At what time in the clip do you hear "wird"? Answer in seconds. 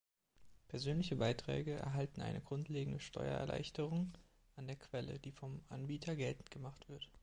6.89-7.07